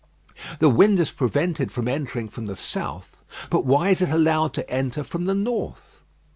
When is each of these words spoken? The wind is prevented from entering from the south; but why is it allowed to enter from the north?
The 0.57 0.67
wind 0.67 0.99
is 0.99 1.11
prevented 1.11 1.71
from 1.71 1.87
entering 1.87 2.27
from 2.27 2.47
the 2.47 2.55
south; 2.55 3.23
but 3.51 3.67
why 3.67 3.89
is 3.89 4.01
it 4.01 4.09
allowed 4.09 4.51
to 4.55 4.67
enter 4.67 5.03
from 5.03 5.25
the 5.25 5.35
north? 5.35 6.01